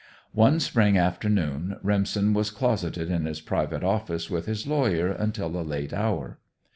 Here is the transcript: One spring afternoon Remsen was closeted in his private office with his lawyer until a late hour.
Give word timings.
One 0.33 0.59
spring 0.59 0.97
afternoon 0.97 1.77
Remsen 1.83 2.33
was 2.33 2.49
closeted 2.49 3.11
in 3.11 3.25
his 3.25 3.39
private 3.39 3.83
office 3.83 4.31
with 4.31 4.47
his 4.47 4.65
lawyer 4.65 5.11
until 5.11 5.55
a 5.55 5.61
late 5.61 5.93
hour. 5.93 6.39